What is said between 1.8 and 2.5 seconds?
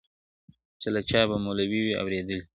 وي اورېدلې!.